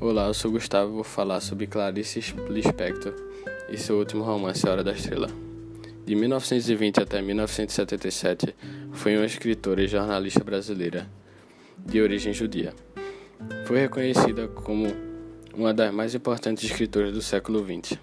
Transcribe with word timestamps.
Olá, 0.00 0.28
eu 0.28 0.34
sou 0.34 0.52
Gustavo 0.52 0.92
vou 0.92 1.02
falar 1.02 1.40
sobre 1.40 1.66
Clarice 1.66 2.20
Lispector 2.48 3.12
e 3.68 3.76
seu 3.76 3.98
último 3.98 4.22
romance 4.22 4.64
A 4.64 4.70
Hora 4.70 4.84
da 4.84 4.92
Estrela. 4.92 5.26
De 6.06 6.14
1920 6.14 7.00
até 7.00 7.20
1977, 7.20 8.54
foi 8.92 9.16
uma 9.16 9.26
escritora 9.26 9.82
e 9.82 9.88
jornalista 9.88 10.44
brasileira 10.44 11.10
de 11.84 12.00
origem 12.00 12.32
judia. 12.32 12.72
Foi 13.64 13.80
reconhecida 13.80 14.46
como 14.46 14.86
uma 15.52 15.74
das 15.74 15.92
mais 15.92 16.14
importantes 16.14 16.70
escritoras 16.70 17.12
do 17.12 17.20
século 17.20 17.58
XX. 17.64 17.98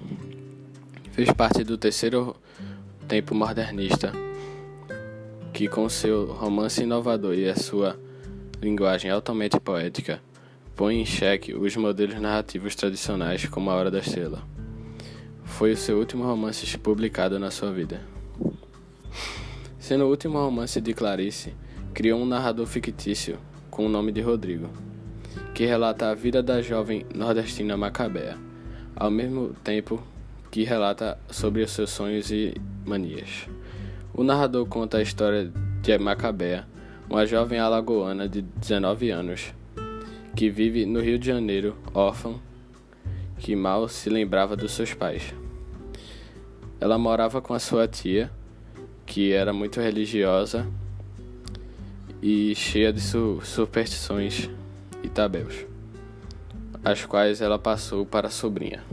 Fez 1.14 1.32
parte 1.32 1.64
do 1.64 1.78
terceiro 1.78 2.36
tempo 3.08 3.34
modernista, 3.34 4.12
que 5.54 5.70
com 5.70 5.88
seu 5.88 6.26
romance 6.26 6.84
inovador 6.84 7.36
e 7.36 7.48
a 7.48 7.56
sua 7.56 7.98
linguagem 8.62 9.10
altamente 9.10 9.58
poética 9.62 10.20
põe 10.76 11.00
em 11.00 11.06
xeque 11.06 11.54
os 11.54 11.76
modelos 11.78 12.20
narrativos 12.20 12.76
tradicionais 12.76 13.46
como 13.46 13.70
A 13.70 13.76
Hora 13.76 13.90
da 13.90 14.00
Estrela. 14.00 14.44
Foi 15.46 15.72
o 15.72 15.78
seu 15.78 15.98
último 15.98 16.26
romance 16.26 16.78
publicado 16.78 17.40
na 17.40 17.50
sua 17.50 17.72
vida. 17.72 18.02
Sendo 19.80 20.04
o 20.04 20.10
último 20.10 20.38
romance 20.38 20.82
de 20.82 20.94
Clarice, 20.94 21.54
criou 21.94 22.20
um 22.20 22.26
narrador 22.26 22.66
fictício 22.66 23.38
com 23.70 23.86
o 23.86 23.90
nome 23.90 24.12
de 24.12 24.20
Rodrigo, 24.20 24.70
que 25.54 25.66
relata 25.66 26.10
a 26.10 26.14
vida 26.14 26.44
da 26.44 26.62
jovem 26.62 27.06
nordestina 27.16 27.78
Macabea, 27.78 28.38
ao 28.96 29.10
mesmo 29.10 29.56
tempo 29.64 30.04
que 30.52 30.64
relata 30.64 31.18
sobre 31.30 31.62
os 31.64 31.72
seus 31.72 31.90
sonhos 31.90 32.32
e 32.32 32.54
manias. 32.86 33.48
O 34.14 34.24
narrador 34.24 34.66
conta 34.66 34.98
a 34.98 35.02
história 35.02 35.50
de 35.82 35.98
Macabea, 35.98 36.68
uma 37.10 37.26
jovem 37.26 37.60
alagoana 37.60 38.28
de 38.28 38.42
19 38.42 39.10
anos, 39.12 39.54
que 40.36 40.50
vive 40.50 40.86
no 40.86 41.00
Rio 41.00 41.18
de 41.18 41.28
Janeiro, 41.28 41.78
órfã, 41.94 42.36
que 43.38 43.56
mal 43.56 43.88
se 43.88 44.10
lembrava 44.10 44.56
dos 44.56 44.74
seus 44.74 44.94
pais. 44.94 45.34
Ela 46.78 46.98
morava 46.98 47.42
com 47.42 47.54
a 47.54 47.60
sua 47.60 47.88
tia, 47.88 48.30
que 49.06 49.32
era 49.32 49.54
muito 49.54 49.80
religiosa 49.80 50.68
e 52.22 52.54
cheia 52.54 52.92
de 52.92 53.00
su 53.00 53.40
superstições 53.44 54.50
e 55.02 55.08
tabus, 55.08 55.66
as 56.84 57.06
quais 57.06 57.40
ela 57.40 57.58
passou 57.58 58.06
para 58.06 58.28
a 58.28 58.32
sobrinha. 58.32 58.84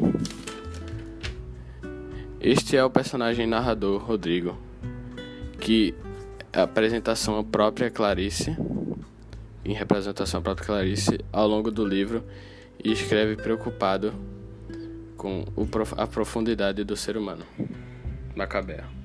Este 2.41 2.77
é 2.77 2.85
o 2.85 2.91
personagem 2.91 3.49
narrador 3.49 4.01
Rodrigo, 4.01 4.57
que 5.61 5.93
é 6.53 6.61
a 6.61 6.63
apresentação 6.63 7.43
própria 7.43 7.91
Clarice 7.91 8.57
em 9.65 9.73
representação 9.73 10.41
à 10.41 10.43
própria 10.43 10.67
Clarice 10.67 11.21
ao 11.33 11.47
longo 11.47 11.71
do 11.71 11.87
livro 11.87 12.25
e 12.83 12.93
escreve 12.93 13.37
preocupado 13.37 14.13
com 15.17 15.45
a 15.97 16.07
profundidade 16.07 16.83
do 16.83 16.97
ser 16.97 17.17
humano. 17.17 17.45
Macabea. 18.35 19.02